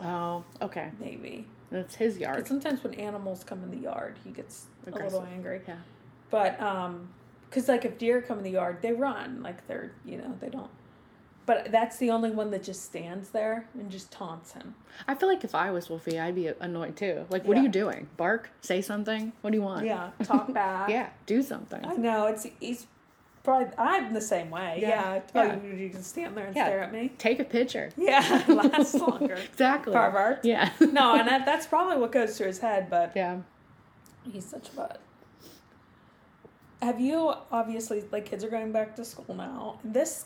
[0.00, 0.90] oh, okay.
[1.00, 1.46] Maybe.
[1.70, 2.46] That's his But yard.
[2.46, 5.62] sometimes when animals come in the yard, he gets a little angry.
[5.66, 5.76] Yeah.
[6.30, 7.08] But um,
[7.48, 10.48] because like if deer come in the yard, they run like they're you know they
[10.50, 10.70] don't.
[11.46, 14.74] But that's the only one that just stands there and just taunts him.
[15.06, 17.26] I feel like if I was Wolfie, I'd be annoyed too.
[17.28, 18.08] Like, what are you doing?
[18.16, 18.50] Bark?
[18.62, 19.32] Say something?
[19.42, 19.84] What do you want?
[19.84, 20.88] Yeah, talk back.
[20.88, 21.84] Yeah, do something.
[21.84, 22.86] I know it's he's
[23.42, 24.78] probably I'm the same way.
[24.80, 24.88] Yeah.
[24.88, 25.20] Yeah.
[25.34, 25.58] Oh, yeah.
[25.62, 26.64] Oh, you, can stand there and Yeah.
[26.64, 27.12] stare at me.
[27.18, 27.90] Take a picture.
[27.98, 29.34] Yeah, lasts longer.
[29.34, 29.92] Exactly.
[29.92, 30.44] Pervert.
[30.44, 30.70] Yeah.
[30.80, 32.88] No, and that, that's probably what goes through his head.
[32.88, 33.40] But yeah.
[34.32, 35.00] He's such a butt.
[36.80, 39.78] Have you obviously like kids are going back to school now?
[39.84, 40.24] This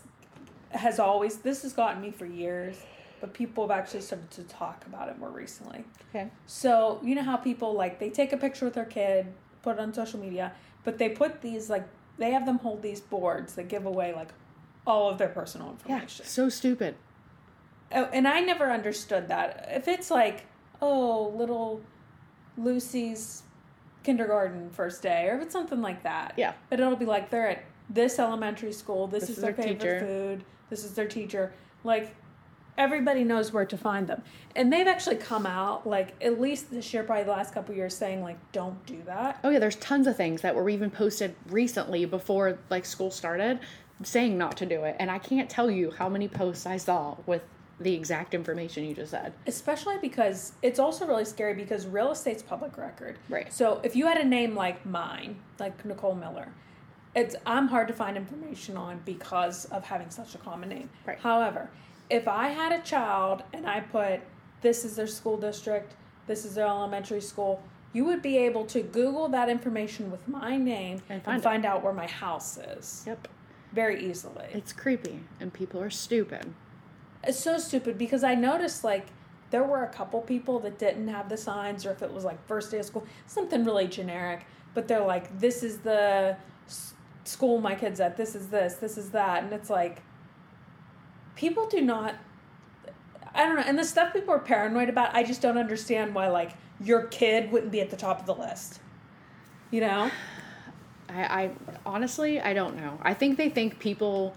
[0.70, 2.76] has always this has gotten me for years,
[3.20, 5.84] but people have actually started to talk about it more recently.
[6.10, 6.30] Okay.
[6.46, 9.26] So you know how people like they take a picture with their kid,
[9.62, 10.52] put it on social media,
[10.84, 11.86] but they put these like
[12.18, 14.28] they have them hold these boards that give away like
[14.86, 16.96] all of their personal information Yeah, so stupid.
[17.92, 19.68] Oh, and I never understood that.
[19.70, 20.46] If it's like,
[20.82, 21.80] oh, little
[22.56, 23.42] Lucy's
[24.02, 26.34] kindergarten first day, or if it's something like that.
[26.36, 26.54] Yeah.
[26.70, 29.80] But it'll be like they're at this elementary school, this, This is, is their, favorite
[29.80, 30.00] teacher.
[30.00, 31.52] food, this is their teacher.
[31.84, 32.14] Like
[32.76, 34.22] everybody knows where to find them.
[34.54, 37.94] And they've actually come out, like at least this year, probably the last couple years,
[37.94, 39.40] saying like, don't do that.
[39.42, 43.58] Oh yeah, there's tons of things that were even posted recently before like school started
[44.04, 44.96] saying not to do it.
[44.98, 47.42] And I can't tell you how many posts I saw with
[47.80, 49.32] the exact information you just said.
[49.46, 53.18] Especially because it's also really scary because real estate's public record.
[53.28, 53.52] Right.
[53.52, 56.48] So if you had a name like mine, like Nicole Miller,
[57.18, 60.88] it's I'm hard to find information on because of having such a common name.
[61.04, 61.18] Right.
[61.18, 61.68] However,
[62.10, 64.20] if I had a child and I put
[64.60, 65.94] this is their school district,
[66.26, 70.56] this is their elementary school, you would be able to Google that information with my
[70.56, 73.28] name And and find find, out where my house is Yep.
[73.72, 74.46] very easily.
[74.52, 76.54] It's creepy and people are stupid.
[77.24, 79.06] It's so stupid because I noticed like
[79.50, 82.38] there were a couple people that didn't have the signs, or if it was like
[82.46, 86.36] first day of school, something really generic, but they're like, this is the
[87.28, 89.44] school my kid's at, this is this, this is that.
[89.44, 90.02] And it's like,
[91.36, 92.14] people do not,
[93.34, 93.62] I don't know.
[93.62, 97.52] And the stuff people are paranoid about, I just don't understand why, like, your kid
[97.52, 98.80] wouldn't be at the top of the list.
[99.70, 100.10] You know?
[101.08, 101.50] I, I
[101.86, 102.98] honestly I don't know.
[103.00, 104.36] I think they think people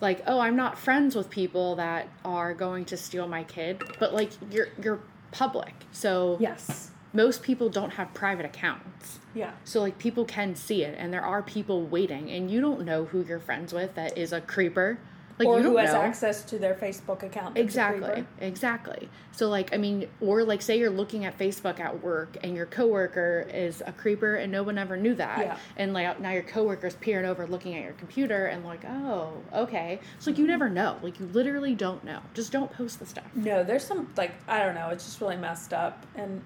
[0.00, 3.82] like, oh, I'm not friends with people that are going to steal my kid.
[3.98, 5.74] But like you're you're public.
[5.92, 6.90] So Yes.
[7.16, 9.18] Most people don't have private accounts.
[9.34, 9.52] Yeah.
[9.64, 13.06] So like people can see it and there are people waiting and you don't know
[13.06, 14.98] who you're friends with that is a creeper.
[15.38, 16.00] Like or you don't who has know.
[16.00, 17.58] access to their Facebook account.
[17.58, 18.24] Exactly.
[18.40, 19.10] Exactly.
[19.32, 22.64] So like I mean or like say you're looking at Facebook at work and your
[22.64, 25.38] coworker is a creeper and no one ever knew that.
[25.38, 25.58] Yeah.
[25.76, 30.00] And like now your coworker's peering over looking at your computer and like, "Oh, okay."
[30.20, 30.96] So like you never know.
[31.02, 32.20] Like you literally don't know.
[32.32, 33.26] Just don't post the stuff.
[33.34, 34.88] No, there's some like I don't know.
[34.88, 36.42] It's just really messed up, and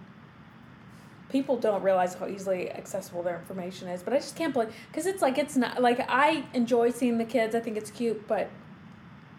[1.31, 4.03] people don't realize how easily accessible their information is.
[4.03, 7.25] But I just can't believe because it's like it's not like I enjoy seeing the
[7.25, 7.55] kids.
[7.55, 8.51] I think it's cute, but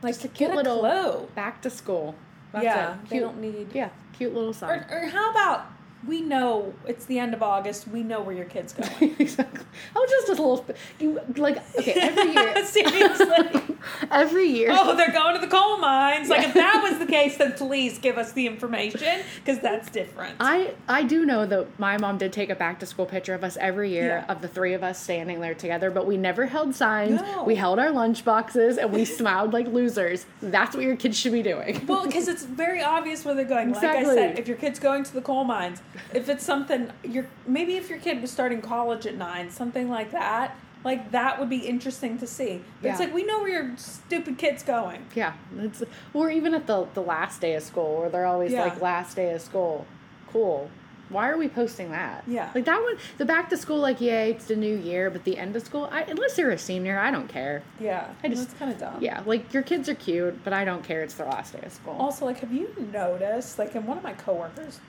[0.01, 1.27] like Just a get cute a little clue.
[1.35, 2.15] back to school.
[2.51, 3.09] That's yeah, it.
[3.09, 3.67] they don't need.
[3.73, 5.65] Yeah, cute little Or, or how about
[6.07, 7.87] we know it's the end of August.
[7.87, 9.15] We know where your kid's going.
[9.19, 9.65] exactly.
[9.95, 10.65] Oh, just a little.
[10.99, 12.65] You like okay every year.
[12.65, 13.75] Seriously.
[14.11, 14.69] every year.
[14.71, 16.29] Oh, they're going to the coal mines.
[16.29, 20.35] Like if that was the case, then please give us the information because that's different.
[20.39, 23.43] I I do know that my mom did take a back to school picture of
[23.43, 24.31] us every year Yeah.
[24.31, 27.21] of the three of us standing there together, but we never held signs.
[27.21, 27.43] No.
[27.43, 30.25] We held our lunch boxes and we smiled like losers.
[30.41, 31.85] That's what your kids should be doing.
[31.87, 33.71] Well, because it's very obvious where they're going.
[33.71, 34.15] Like I Exactly.
[34.15, 35.81] said, if your kid's going to the coal mines,
[36.13, 40.11] if it's something you're maybe if your kid was starting college at nine, something like
[40.11, 42.61] that, like that would be interesting to see.
[42.81, 45.05] But it's like we know where your stupid kid's going.
[45.15, 48.63] Yeah, it's or even at the the last day of school, where they're always Yeah.
[48.63, 49.85] like last day of school.
[50.31, 50.69] Cool.
[51.09, 52.23] Why are we posting that?
[52.25, 52.49] Yeah.
[52.55, 52.95] like that one.
[53.17, 55.89] The back to school, like yay, it's the new year, but the end of school,
[55.91, 57.63] I, unless you're a senior, I don't care.
[57.81, 58.95] Yeah, I just- it's kind of dumb.
[59.01, 61.01] Yeah, like your kids are cute, but I don't care.
[61.03, 61.97] It's their last day of school.
[61.99, 64.79] Also, like, have you noticed, like, in one of my coworkers,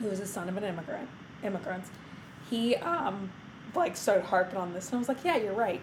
[0.00, 1.08] who was the son of an immigrant,
[1.44, 1.90] immigrants,
[2.50, 3.30] he, um,
[3.74, 5.80] like, started harping on this, and I was like, yeah, you're right.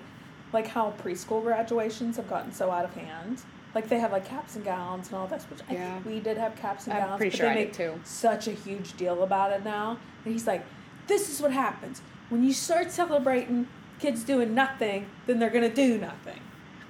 [0.54, 3.41] Like, how preschool graduations have gotten so out of hand.
[3.76, 5.93] Like, they have, like, caps and gowns and all this, which I Yeah.
[5.93, 8.00] think we did have caps and I'm gowns, pretty but sure they I make too.
[8.04, 9.98] such a huge deal about it now.
[10.26, 10.65] And he's like,
[11.08, 12.02] this is what happens.
[12.30, 13.67] When you start celebrating
[14.00, 16.39] kids doing nothing, then they're going to do nothing.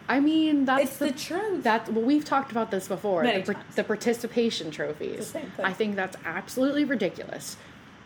[0.09, 1.63] I mean, that's It's the truth.
[1.63, 3.23] That well, we've talked about this before.
[3.23, 3.75] Many the, times.
[3.75, 5.31] the participation trophies.
[5.31, 5.41] The.
[5.63, 7.57] I think that's absolutely ridiculous.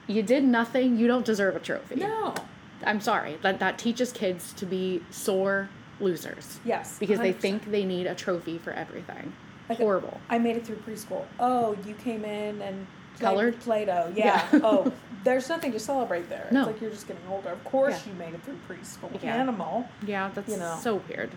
[0.08, 0.98] You did nothing.
[0.98, 1.96] You don't deserve a trophy.
[1.96, 2.36] no.
[2.86, 3.38] I'm sorry.
[3.42, 5.70] That that teaches kids to be sore
[6.02, 6.60] losers.
[6.66, 7.00] Yes.
[7.00, 7.38] Because they 100%.
[7.40, 9.32] think they need a trophy for everything.
[9.70, 10.20] Like, Horrible.
[10.30, 11.24] I made it through preschool.
[11.40, 12.86] Oh, you came in and
[13.20, 13.60] Colored?
[13.62, 14.12] Play-Doh.
[14.16, 14.46] Yeah.
[14.52, 14.60] Yeah.
[14.64, 14.92] oh,
[15.24, 16.48] there's nothing to celebrate there.
[16.52, 16.62] No.
[16.62, 17.50] It's like you're just getting older.
[17.50, 18.12] Of course Yeah.
[18.12, 19.24] you made it through preschool.
[19.24, 19.36] Yeah.
[19.36, 19.88] Animal.
[20.06, 20.78] Yeah, that's You know.
[20.82, 21.32] so weird.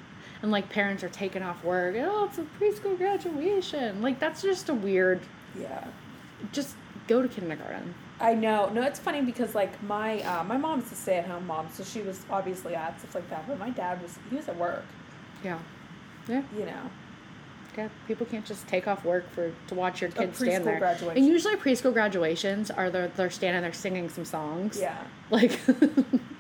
[0.47, 1.97] And like parents are taking off work.
[1.99, 4.01] Oh, it's a preschool graduation.
[4.01, 5.21] Like that's just a weird.
[5.59, 5.85] Yeah.
[6.53, 6.77] Just
[7.09, 7.93] go to kindergarten.
[8.21, 8.69] I know.
[8.69, 11.83] No, it's funny because like my uh, my mom's a stay at home mom, so
[11.83, 13.49] she was obviously at stuff like that.
[13.49, 14.85] But my dad was he was at work.
[15.43, 15.59] Yeah.
[16.29, 16.43] Yeah.
[16.57, 16.91] You know.
[17.77, 20.79] Yeah, people can't just take off work for to watch your kids stand there.
[20.79, 21.25] graduation.
[21.25, 24.79] And usually preschool graduations are they're, they're standing there singing some songs.
[24.79, 24.97] Yeah.
[25.29, 25.59] Like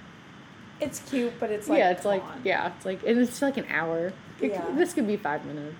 [0.80, 2.40] It's cute, but it's like yeah, it's like on.
[2.44, 4.12] yeah, it's like and it's like an hour.
[4.40, 4.64] It Yeah.
[4.74, 5.74] this could be five minutes,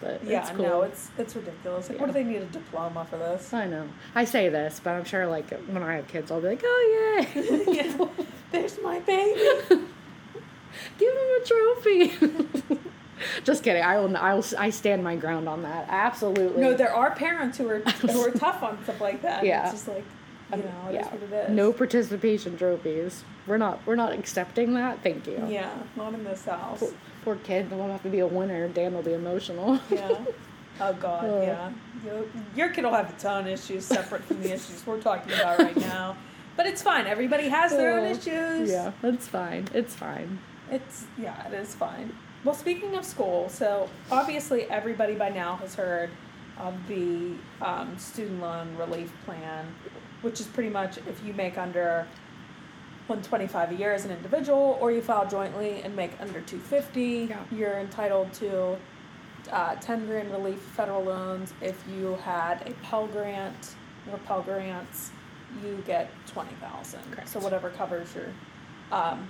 [0.00, 0.62] but Yeah, it's cool.
[0.66, 1.88] no, it's it's ridiculous.
[1.88, 3.52] Like, what do they need a diploma for this?
[3.54, 3.86] I know.
[4.14, 7.24] I say this, but I'm sure like when I have kids, I'll be like, oh
[7.34, 7.64] yay.
[7.68, 8.06] Yeah.
[8.50, 9.40] There's my baby.
[10.98, 12.78] Give him a trophy.
[13.44, 13.82] Just kidding.
[13.82, 14.16] I will.
[14.16, 14.44] I will.
[14.58, 15.86] I stand my ground on that.
[15.90, 16.60] Absolutely.
[16.62, 19.44] No, there are parents who are who are tough on stuff like that.
[19.44, 19.62] Yeah.
[19.64, 20.04] It's just like
[20.52, 21.08] you know, it yeah.
[21.08, 21.50] what it is.
[21.50, 23.24] No participation trophies.
[23.46, 23.80] We're not.
[23.86, 25.02] We're not accepting that.
[25.02, 25.44] Thank you.
[25.48, 26.80] Yeah, not in this house.
[26.80, 26.92] Poor,
[27.24, 27.70] poor kid.
[27.70, 28.68] They'll have to be a winner.
[28.68, 29.80] Dan will be emotional.
[29.90, 30.18] Yeah.
[30.82, 31.42] Oh God, Oh.
[31.42, 31.70] yeah.
[32.06, 32.24] Your,
[32.56, 35.76] your kid will have its own issues separate from the issues we're talking about right
[35.76, 36.16] now.
[36.56, 37.06] But it's fine.
[37.06, 38.70] Everybody has their own Oh, issues.
[38.70, 39.68] yeah, that's fine.
[39.74, 40.38] It's fine.
[40.70, 42.16] It's yeah, it is fine.
[42.44, 46.08] Well, speaking of school, so obviously everybody by now has heard
[46.58, 49.66] of the um, student loan relief plan,
[50.22, 52.06] which is pretty much if you make under
[53.06, 57.38] 125 a year as an individual, or you file jointly and make under 250, Yeah.
[57.50, 58.76] you're entitled to
[59.50, 61.52] uh, 10 grand relief federal loans.
[61.60, 63.74] If you had a Pell Grant
[64.12, 65.10] or Pell Grants,
[65.64, 67.00] you get 20,000.
[67.10, 67.28] Correct.
[67.28, 68.26] So whatever covers your
[68.92, 69.26] um,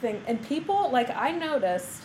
[0.00, 0.22] thing.
[0.28, 2.04] And people, like, I noticed,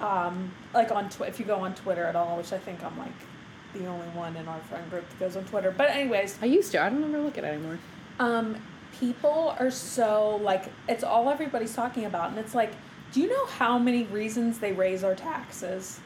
[0.00, 2.96] um, like, on Twi- if you go on Twitter at all, which I think I'm
[2.98, 3.12] like
[3.74, 5.70] the only one in our friend group that goes on Twitter.
[5.76, 6.82] But, anyways, I used to.
[6.82, 7.78] I don't ever look at it anymore.
[8.18, 8.56] um,
[8.98, 12.72] people are so like it's all everybody's talking about, and it's like,
[13.12, 16.00] do you know how many reasons they raise our taxes,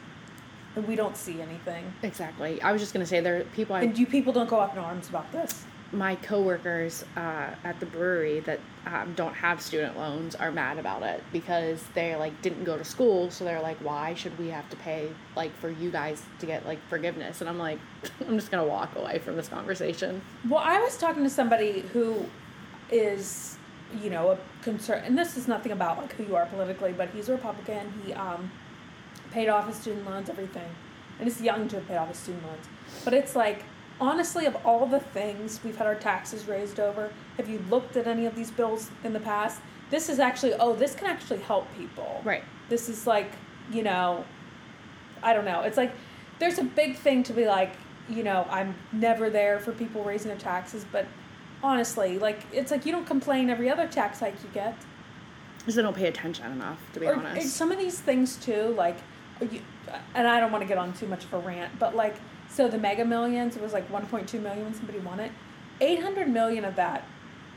[0.77, 2.61] and we don't see anything, Exactly.
[2.63, 3.75] I was just gonna say there are people.
[3.77, 5.65] I, and you people don't go up in arms about this.
[5.95, 11.03] My coworkers uh, at the brewery that um, don't have student loans are mad about
[11.03, 14.69] it because they like didn't go to school, so they're like, why should we have
[14.71, 17.41] to pay like for you guys to get like forgiveness?
[17.41, 17.79] And I'm like,
[18.29, 20.21] I'm just gonna walk away from this conversation.
[20.49, 22.27] Well, I was talking to somebody who
[22.91, 23.57] is,
[24.03, 27.09] you know, a concern, and this is nothing about like who you are politically, but
[27.11, 27.93] he's a Republican.
[28.05, 28.51] He um,
[29.31, 30.69] paid off his student loans, everything,
[31.19, 32.67] and it's young to have paid off his student loans.
[33.05, 33.65] But it's like,
[34.01, 38.07] honestly, of all the things we've had our taxes raised over, have you looked at
[38.07, 39.61] any of these bills in the past?
[39.91, 42.21] This is actually, oh, this can actually help people.
[42.25, 42.45] Right.
[42.69, 43.33] This is like,
[43.71, 44.25] you know,
[45.23, 45.61] I don't know.
[45.63, 45.93] It's like
[46.39, 47.73] there's a big thing to be like,
[48.09, 51.07] you know, I'm never there for people raising their taxes, but
[51.63, 54.77] honestly, like it's like you don't complain every other tax hike you get.
[55.59, 57.57] Because they don't pay attention enough, to be Or honest.
[57.57, 58.99] some of these things too, like,
[59.41, 59.63] you,
[60.15, 62.17] and I don't want to get on too much of a rant, but like,
[62.55, 65.33] so the Mega Millions was like 1.2 million when somebody won it.
[65.81, 67.05] 800 million of that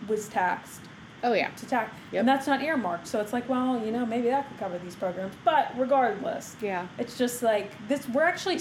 [0.08, 0.82] was taxed
[1.24, 1.50] oh yeah.
[1.52, 2.20] to tax, Yep.
[2.22, 3.08] and that's not earmarked.
[3.08, 6.88] So it's like, well, you know, maybe that could cover these programs, but regardless, Yeah.
[6.98, 8.08] it's just like this.
[8.10, 8.60] We're actually,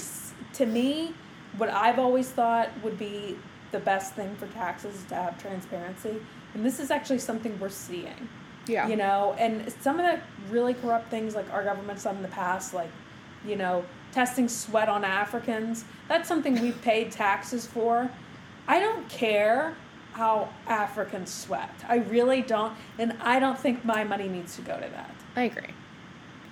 [0.55, 1.15] to me,
[1.57, 3.39] what I've always thought would be
[3.73, 6.17] the best thing for taxes is to have transparency,
[6.55, 8.29] and this is actually something we're seeing.
[8.67, 8.89] Yeah.
[8.89, 10.21] You know, and some of the
[10.53, 12.91] really corrupt things like our government's done in the past, like,
[13.47, 13.85] you know,
[14.17, 15.85] testing sweat on Africans.
[16.09, 18.11] That's something we've paid taxes for.
[18.67, 19.77] I don't care
[20.13, 21.85] how Africans sweat.
[21.87, 25.15] I really don't, and I don't think my money needs to go to that.
[25.37, 25.69] I agree.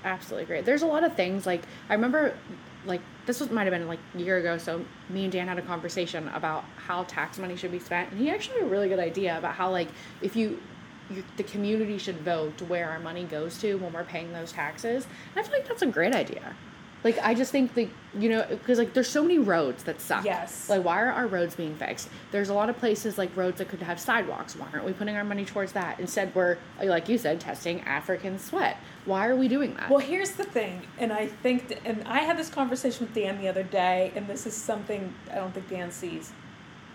[0.04, 0.60] Absolutely agree.
[0.60, 2.36] There's a lot of things like I remember
[2.84, 5.56] like this was might have been like a year ago, so me and Dan had
[5.56, 8.90] a conversation about how tax money should be spent and he actually had a really
[8.90, 9.88] good idea about how like
[10.20, 10.60] if you
[11.08, 15.06] you, the community should vote where our money goes to when we're paying those taxes.
[15.34, 16.54] And I feel like that's a great idea.
[17.04, 20.24] Like I just think like you know because like there's so many roads that suck.
[20.24, 20.70] Yes.
[20.70, 22.08] Like why are our roads being fixed?
[22.32, 24.56] There's a lot of places like roads that could have sidewalks.
[24.56, 26.00] Why aren't we putting our money towards that?
[26.00, 28.78] Instead we're uh, like you said testing African sweat.
[29.04, 29.90] Why are we doing that?
[29.90, 33.38] Well, here's the thing, and I think, th- and I had this conversation with Dan
[33.38, 36.32] the other day, and this is something I don't think Dan sees.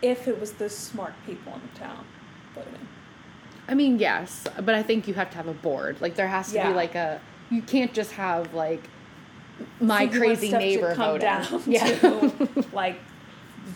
[0.01, 2.03] If it was the smart people in the town
[2.55, 2.87] voting.
[3.67, 6.01] I mean, yes, but I think you have to have a board.
[6.01, 6.69] Like there has to Yeah.
[6.69, 8.81] be like a you can't just have like
[9.79, 11.21] my So crazy neighbor come voting.
[11.21, 11.97] down yeah.
[11.99, 12.99] to like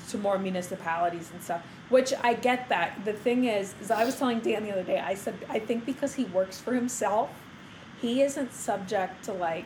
[0.10, 1.64] to more municipalities and stuff.
[1.90, 3.06] Which I get that.
[3.06, 5.00] The thing is, is I was telling Dan the other day.
[5.00, 7.30] I said I think because he works for himself,
[8.02, 9.66] he isn't subject to like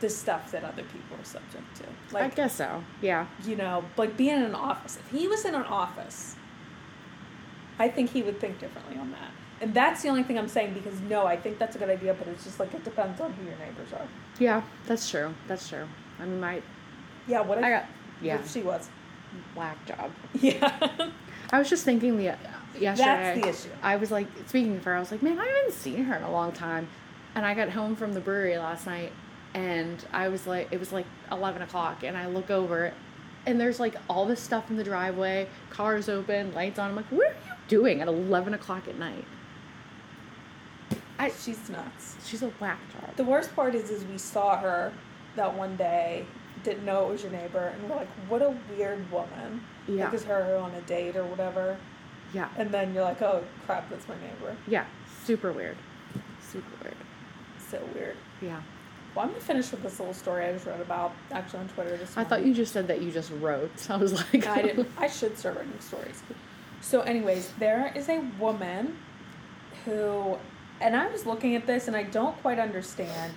[0.00, 1.84] the stuff that other people are subject to.
[2.12, 2.82] Like I guess so.
[3.00, 3.26] Yeah.
[3.44, 4.98] you know, like being in an office.
[4.98, 6.36] If he was in an office,
[7.78, 9.30] I think he would think differently on that.
[9.60, 12.14] And that's the only thing I'm saying because no, I think that's a good idea,
[12.14, 14.06] but it's just like it depends on who your neighbors are.
[14.38, 15.32] Yeah, that's true.
[15.46, 15.86] That's true.
[16.20, 16.60] I mean, my
[17.26, 17.86] Yeah, what if, I got
[18.20, 18.88] yeah if she was?
[19.54, 20.10] whack job.
[20.40, 21.10] Yeah.
[21.52, 22.36] I was just thinking the
[22.78, 23.40] yesterday.
[23.40, 23.76] That's the issue.
[23.82, 24.94] I was like speaking of her.
[24.94, 26.88] I was like, man, I haven't seen her in a long time.
[27.34, 29.12] And I got home from the brewery last night,
[29.54, 32.92] and I was like, it was like eleven o'clock, and I look over,
[33.44, 36.90] and there's like all this stuff in the driveway, cars open, lights on.
[36.90, 39.24] I'm like, what are you doing at eleven o'clock at night?
[41.24, 42.16] I She's nuts.
[42.24, 43.16] she's a whack job.
[43.16, 44.92] The worst part is is we saw her
[45.36, 46.26] that one day,
[46.62, 49.60] didn't know it was your neighbor, and we're like, what a weird woman.
[49.88, 50.04] Yeah.
[50.06, 51.76] Like is her on a date or whatever.
[52.32, 54.56] Yeah, And then you're like, oh crap, that's my neighbor.
[54.66, 54.86] yeah,
[55.24, 55.76] super weird.
[56.40, 56.96] Super weird.
[57.70, 58.16] So weird.
[58.40, 58.60] Yeah.
[59.14, 61.96] Well, I'm gonna finish with this little story I just read about actually on Twitter
[61.96, 63.70] this I thought you just said that you just wrote.
[63.90, 64.88] I was like, I didn't.
[64.98, 66.22] I should start writing stories.
[66.80, 68.96] So, anyways, there is a woman
[69.84, 70.36] who,
[70.84, 73.32] and I was looking at this and I don't quite understand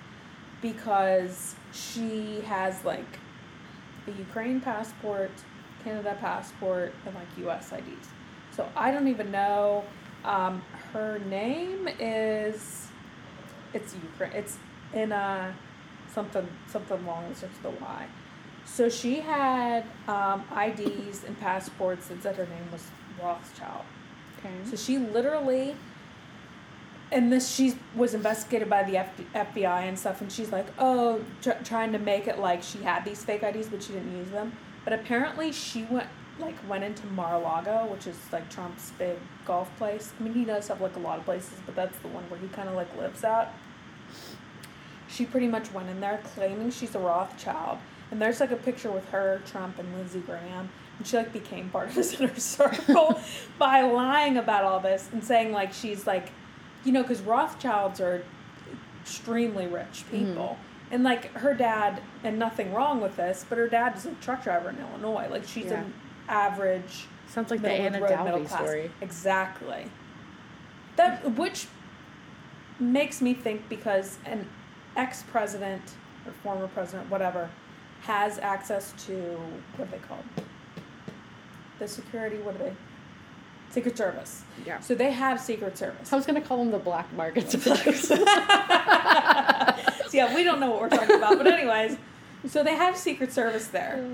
[0.61, 3.19] because she has like
[4.05, 5.31] a Ukraine passport,
[5.81, 7.71] Canada passport, and like U.S.
[7.71, 8.09] IDs.
[8.51, 9.85] So I don't even know.
[10.25, 12.89] Um, her name is.
[13.73, 14.33] It's Ukraine.
[14.33, 14.57] It's
[14.93, 15.55] in a
[16.13, 18.07] something something long as just the Y.
[18.65, 22.85] So she had um, IDs and passports that said her name was
[23.23, 23.85] Rothschild.
[24.39, 24.53] Okay.
[24.69, 25.75] So she literally,
[27.11, 31.21] and this she was investigated by the F- FBI and stuff, and she's like, oh,
[31.41, 34.29] tr- trying to make it like she had these fake IDs, but she didn't use
[34.29, 34.51] them.
[34.83, 36.07] But apparently she went
[36.39, 40.13] like went into Mar-a-Lago, which is like Trump's big golf place.
[40.19, 42.39] I mean, he does have like a lot of places, but that's the one where
[42.39, 43.53] he kind of like lives at.
[45.07, 47.79] She pretty much went in there claiming she's a Rothschild,
[48.11, 51.69] and there's like a picture with her, Trump, and Lindsey Graham, and she like became
[51.69, 53.19] part of his inner circle
[53.57, 56.31] by lying about all this and saying like she's like,
[56.83, 58.23] you know, because Rothschilds are
[59.01, 60.25] extremely rich mm-hmm.
[60.25, 60.57] people.
[60.89, 64.43] And like her dad, and nothing wrong with this, but her dad is a truck
[64.43, 65.27] driver in Illinois.
[65.29, 65.81] Like she's Yeah.
[65.81, 65.93] an
[66.29, 68.61] average Sounds like the Anna road, middle Delvey class.
[68.61, 68.91] story.
[69.01, 69.91] Exactly.
[70.95, 71.67] That which
[72.79, 74.47] makes me think because an
[74.95, 75.81] ex president
[76.25, 77.49] or former president, whatever,
[78.01, 79.13] has access to
[79.75, 80.23] what are they called?
[81.79, 82.73] The security, what are they?
[83.69, 84.43] Secret Service.
[84.65, 84.79] Yeah.
[84.79, 86.11] So they have Secret Service.
[86.11, 87.51] I was gonna call them the black markets.
[87.61, 87.75] so
[90.13, 91.37] yeah, we don't know what we're talking about.
[91.37, 91.97] But anyways,
[92.47, 94.07] so they have Secret Service there.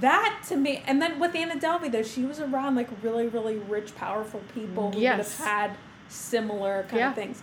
[0.00, 3.56] That to me, and then with Anna Delvey though, she was around like really, really
[3.56, 5.38] rich, powerful people who Yes.
[5.38, 5.76] would have had
[6.08, 7.08] similar kind Yeah.
[7.10, 7.42] of things.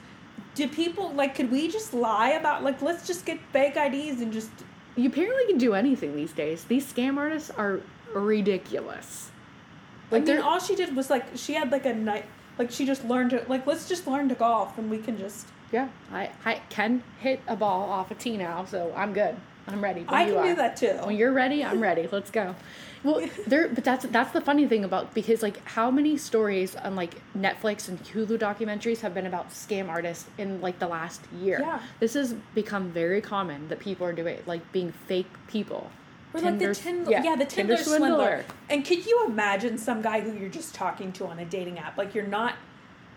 [0.56, 1.36] Do people like?
[1.36, 2.82] Could we just lie about like?
[2.82, 4.50] Let's just get fake IDs and just.
[4.98, 6.66] you apparently can do anything these days.
[6.66, 7.80] These scam artists are
[8.14, 9.30] ridiculous.
[10.12, 12.26] I Like mean, all she did was like she had like a night.
[12.60, 15.48] Like she just learned to like let's just learn to golf and we can just.
[15.72, 15.88] yeah.
[16.12, 19.36] I I can hit a ball off a tee now, so I'm good.
[19.68, 20.04] I'm ready.
[20.08, 20.94] I you can do that too.
[21.06, 22.08] When you're ready, I'm ready.
[22.12, 22.56] Let's go.
[23.04, 26.96] Well, there, but that's that's the funny thing about because like how many stories on
[26.96, 31.60] like Netflix and Hulu documentaries have been about scam artists in like the last year.
[31.62, 31.80] Yeah.
[32.00, 35.90] This has become very common that people are doing like being fake people.
[36.34, 38.08] Or like the Tinder- Tinder, yeah, the Tinder, Tinder swindler.
[38.10, 38.46] swindler.
[38.70, 41.98] And could you imagine some guy who you're just talking to on a dating app?
[41.98, 42.56] Like you're not.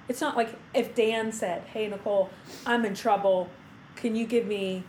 [0.09, 2.31] It's not like if Dan said, "Hey Nicole,
[2.67, 3.49] I'm in trouble.
[3.97, 4.85] Can you give me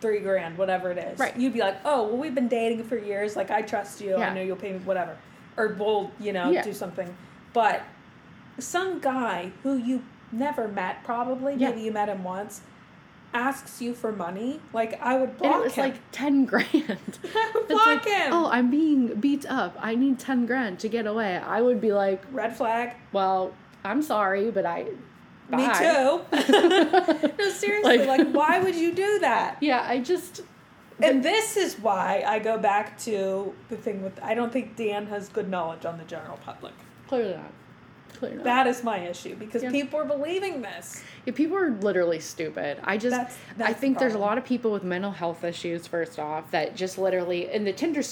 [0.00, 1.36] three grand, whatever it is?" Right.
[1.36, 3.36] You'd be like, "Oh, well, we've been dating for years.
[3.36, 4.10] Like I trust you.
[4.18, 4.30] Yeah.
[4.30, 5.16] I know you'll pay me whatever,
[5.56, 6.62] or we'll, you know, Yeah.
[6.62, 7.14] do something."
[7.52, 7.82] But
[8.58, 11.68] some guy who you never met, probably Yeah.
[11.70, 12.62] maybe you met him once,
[13.34, 14.60] asks you for money.
[14.72, 15.84] Like I would block it was him.
[15.90, 16.68] like ten grand.
[17.34, 18.32] I would block like, him.
[18.32, 19.76] oh, I'm being beat up.
[19.80, 21.36] I need ten grand to get away.
[21.38, 22.94] I would be like, Red flag.
[23.12, 23.52] well,
[23.84, 24.86] I'm sorry, but I.
[25.50, 26.20] Me too.
[27.38, 29.58] no, seriously, Like- like, why would you do that?
[29.60, 30.42] Yeah, I just.
[31.00, 35.06] And this is why I go back to the thing with I don't think Dan
[35.06, 36.74] has good knowledge on the general public.
[37.08, 37.52] Clearly not.
[38.20, 39.70] That is my issue because Yeah.
[39.70, 41.02] people are believing this.
[41.26, 42.78] Yeah, people are literally stupid.
[42.84, 45.44] I just, That's- I that's the think there's a lot of people with mental health
[45.44, 45.86] issues.
[45.86, 48.02] First off, that just literally in the Tinder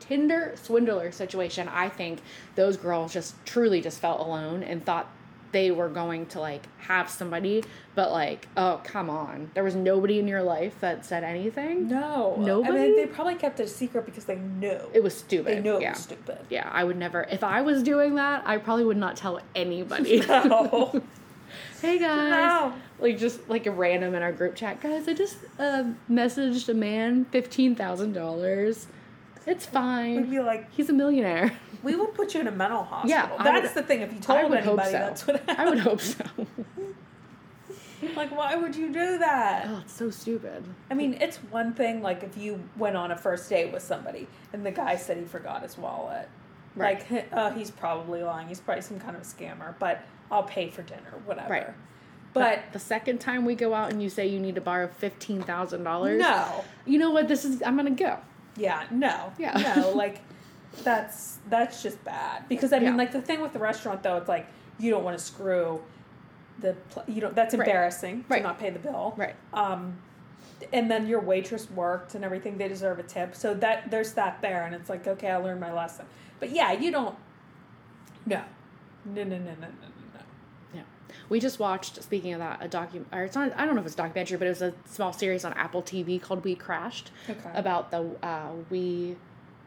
[0.00, 2.20] Tinder swindler situation, I think
[2.54, 5.08] those girls just truly just felt alone and thought
[5.52, 7.62] they were going to like have somebody,
[7.94, 11.88] but like, oh come on, there was nobody in your life that said anything.
[11.88, 12.78] No, I Nobody?
[12.78, 15.46] mean, they probably kept it a secret because they knew It was stupid.
[15.58, 15.90] they knew it yeah.
[15.92, 16.38] was stupid.
[16.50, 17.22] Yeah, I would never.
[17.30, 20.20] If I was doing that, I probably would not tell anybody.
[20.26, 21.02] No.
[21.82, 22.72] hey guys No.
[22.98, 26.74] like just like a random in our group chat guys i just uh, messaged a
[26.74, 28.86] man $15000
[29.46, 30.16] it's fine.
[30.16, 31.52] We'd be like, he's a millionaire
[31.82, 33.10] we would put you in a mental hospital.
[33.10, 34.00] Yeah, that's would- the thing.
[34.02, 35.58] If you told anybody, so that's what happened.
[35.58, 36.24] i would hope so
[38.16, 39.66] Like, why would you do that?
[39.68, 43.16] oh it's so stupid I mean, it's one thing like if you went on a
[43.16, 46.28] first date with somebody and the guy said he forgot his wallet.
[46.74, 47.08] Right.
[47.10, 48.48] Like, uh, he's probably lying.
[48.48, 51.50] He's probably some kind of scammer, but I'll pay for dinner, whatever.
[51.50, 51.66] Right.
[52.32, 56.18] But the second time we go out and you say you need to borrow $15000
[56.18, 56.64] no.
[56.86, 58.18] you know what this is i'm gonna go
[58.56, 59.32] yeah, no.
[59.38, 59.74] Yeah.
[59.76, 60.20] No, like
[60.82, 62.48] that's that's just bad.
[62.48, 62.96] Because I mean yeah.
[62.96, 64.46] like the thing with the restaurant though, it's like
[64.78, 65.80] you don't want to screw
[66.58, 66.76] the
[67.06, 68.22] you know that's embarrassing right.
[68.22, 68.42] to right.
[68.42, 69.14] not pay the bill.
[69.16, 69.34] Right.
[69.52, 69.98] Um
[70.72, 73.34] and then your waitress worked and everything they deserve a tip.
[73.34, 76.06] So that there's that there and it's like okay, I learned my lesson.
[76.40, 77.16] But yeah, you don't
[78.26, 78.42] no.
[79.04, 79.68] No, no, no, no, no,
[81.28, 82.02] we just watched.
[82.02, 83.52] Speaking of that, a docu or it's not.
[83.56, 85.82] I don't know if it's a documentary, but it was a small series on Apple
[85.82, 87.50] TV called "We Crashed" Okay.
[87.54, 89.16] about the uh, we.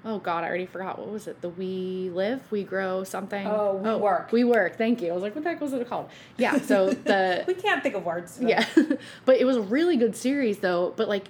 [0.08, 1.42] Oh God, I already forgot what was it.
[1.42, 3.48] The We Live, We Grow something.
[3.48, 4.32] Oh, WeWork.
[4.32, 4.78] We Work.
[4.78, 5.10] Thank you.
[5.10, 6.10] I was like, what the heck was it called?
[6.38, 6.60] Yeah.
[6.60, 8.38] So the We can't think of words.
[8.40, 8.64] yeah,
[9.26, 10.94] but it was a really good series though.
[10.96, 11.26] But like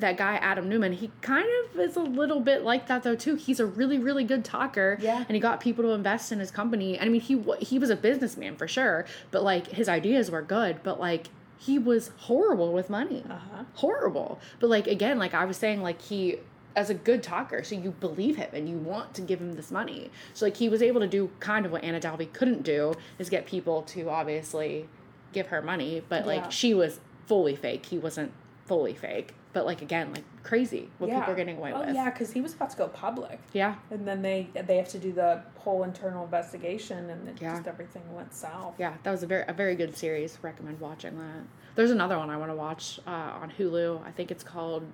[0.00, 3.34] that guy Adam Neumann, he kind of is a little bit like that though too.
[3.36, 4.98] He's a really really good talker.
[5.00, 5.18] Yeah.
[5.26, 6.98] and he got people to invest in his company.
[6.98, 10.42] And I mean, he he was a businessman for sure, but like his ideas were
[10.42, 11.28] good, but like
[11.58, 13.22] he was horrible with money.
[13.28, 13.64] Uh-huh.
[13.74, 14.40] Horrible.
[14.60, 16.38] But like again, like I was saying, like he
[16.76, 19.70] as a good talker, so you believe him and you want to give him this
[19.72, 20.10] money.
[20.34, 23.28] So like he was able to do kind of what Anna Delvey couldn't do is
[23.28, 24.88] get people to obviously
[25.32, 26.48] give her money, but like Yeah.
[26.48, 27.86] she was fully fake.
[27.86, 28.32] He wasn't
[28.66, 29.34] fully fake.
[29.52, 31.94] But like again, like crazy what people are getting away oh, with.
[31.94, 33.40] yeah, because he was about to go public.
[33.52, 33.74] Yeah.
[33.90, 37.54] And then they they have to do the whole internal investigation, and it Yeah.
[37.56, 38.74] just everything went south.
[38.78, 40.38] Yeah, that was a very a very good series.
[40.42, 41.42] Recommend watching that.
[41.74, 44.06] There's another one I want to watch uh, on Hulu.
[44.06, 44.84] I think it's called.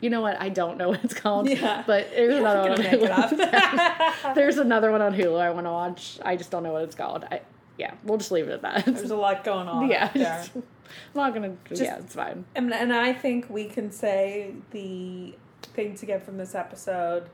[0.00, 0.40] You know what?
[0.40, 1.48] I don't know what it's called.
[1.48, 1.82] Yeah.
[1.86, 4.34] But there's You're another one on gonna make it Hulu.
[4.34, 6.18] there's another one on Hulu I want to watch.
[6.24, 7.24] I just don't know what it's called.
[7.30, 7.42] I,
[7.78, 8.84] yeah, we'll just leave it at that.
[8.86, 9.88] There's a lot going on.
[9.90, 10.24] yeah, out there.
[10.54, 10.66] just-
[11.14, 11.56] I'm not gonna.
[11.68, 12.44] Just- yeah, it's fine.
[12.54, 17.28] And, and I think we can say the thing to get from this episode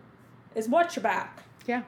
[0.54, 1.42] is watch your back.
[1.66, 1.82] Yeah,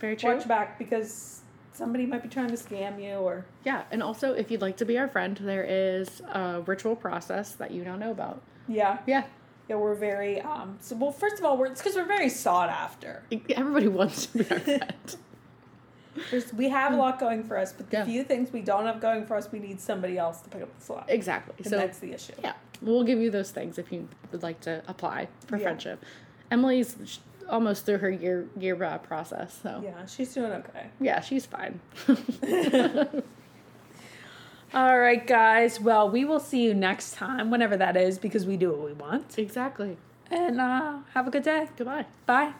[0.00, 0.30] very true.
[0.30, 1.40] Watch your back because
[1.72, 4.84] somebody might be trying to scam you or Yeah, and also if you'd like to
[4.84, 8.42] be our friend, there is a ritual process that you don't know about.
[8.66, 9.24] yeah Yeah,
[9.68, 12.68] yeah we're very um so well first of all we're it's because we're very sought
[12.68, 13.22] after.
[13.50, 15.16] everybody wants to be our friend.
[16.30, 18.04] There's, we have a lot going for us, but the Yeah.
[18.04, 20.78] few things we don't have going for us, we need somebody else to pick up
[20.78, 21.04] the slack.
[21.08, 21.54] exactly.
[21.58, 22.32] And so that's the issue.
[22.42, 25.62] Yeah, we'll give you those things if you would like to apply for Yeah.
[25.64, 26.04] friendship.
[26.50, 29.90] Emily's almost through her year year uh, process, so yeah.
[29.98, 30.88] Yeah, she's doing okay.
[31.00, 31.80] Yeah, she's fine.
[34.74, 35.80] All right, guys.
[35.80, 38.92] Well, we will see you next time, whenever that is, because we do what we
[38.92, 39.38] want.
[39.38, 39.96] exactly.
[40.30, 41.68] And uh, have a good day.
[41.76, 42.04] Goodbye.
[42.26, 42.52] Bye.